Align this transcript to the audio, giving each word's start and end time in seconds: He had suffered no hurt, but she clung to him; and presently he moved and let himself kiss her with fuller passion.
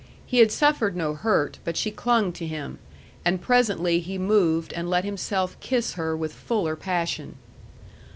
He 0.25 0.39
had 0.39 0.51
suffered 0.51 0.95
no 0.95 1.13
hurt, 1.13 1.59
but 1.63 1.77
she 1.77 1.91
clung 1.91 2.31
to 2.33 2.47
him; 2.47 2.79
and 3.23 3.39
presently 3.39 3.99
he 3.99 4.17
moved 4.17 4.73
and 4.73 4.89
let 4.89 5.05
himself 5.05 5.59
kiss 5.59 5.93
her 5.93 6.17
with 6.17 6.33
fuller 6.33 6.75
passion. 6.75 7.35